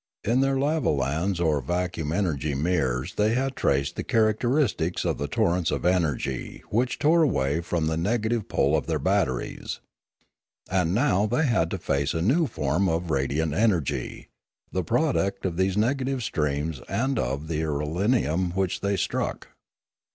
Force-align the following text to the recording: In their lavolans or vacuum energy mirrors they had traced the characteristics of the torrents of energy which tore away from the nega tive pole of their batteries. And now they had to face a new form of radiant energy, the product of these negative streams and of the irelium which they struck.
In 0.23 0.39
their 0.41 0.55
lavolans 0.57 1.39
or 1.39 1.61
vacuum 1.61 2.11
energy 2.11 2.55
mirrors 2.55 3.13
they 3.17 3.35
had 3.35 3.55
traced 3.55 3.95
the 3.95 4.03
characteristics 4.03 5.05
of 5.05 5.19
the 5.19 5.27
torrents 5.27 5.69
of 5.69 5.85
energy 5.85 6.63
which 6.71 6.97
tore 6.97 7.21
away 7.21 7.61
from 7.61 7.85
the 7.85 7.97
nega 7.97 8.31
tive 8.31 8.47
pole 8.49 8.75
of 8.75 8.87
their 8.87 8.97
batteries. 8.97 9.79
And 10.71 10.95
now 10.95 11.27
they 11.27 11.45
had 11.45 11.69
to 11.69 11.77
face 11.77 12.15
a 12.15 12.21
new 12.23 12.47
form 12.47 12.89
of 12.89 13.11
radiant 13.11 13.53
energy, 13.53 14.29
the 14.71 14.83
product 14.83 15.45
of 15.45 15.55
these 15.55 15.77
negative 15.77 16.23
streams 16.23 16.81
and 16.89 17.19
of 17.19 17.47
the 17.47 17.61
irelium 17.61 18.55
which 18.55 18.79
they 18.81 18.97
struck. 18.97 19.49